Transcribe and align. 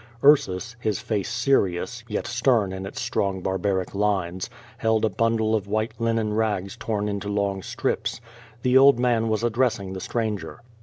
Ursus, 0.23 0.75
his 0.79 0.99
face 0.99 1.29
serious, 1.29 2.03
yet 2.07 2.25
stern 2.25 2.73
in 2.73 2.87
its 2.87 2.99
strong 2.99 3.41
barbaric 3.43 3.93
lines, 3.93 4.49
held 4.79 5.05
a 5.05 5.09
bundle 5.09 5.53
of 5.53 5.67
white 5.67 5.93
linen 5.99 6.33
rags 6.33 6.75
torn 6.75 7.07
into 7.07 7.29
long 7.29 7.61
strips. 7.61 8.19
The 8.63 8.79
old 8.79 8.97
man 8.97 9.29
was 9.29 9.43
addressing 9.43 9.93
the 9.93 10.01
stranger. 10.01 10.63